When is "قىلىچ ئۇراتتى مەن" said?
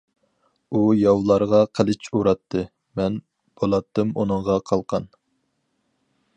1.79-3.21